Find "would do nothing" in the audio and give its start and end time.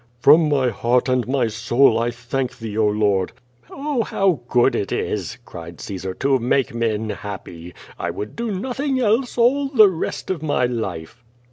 8.09-8.99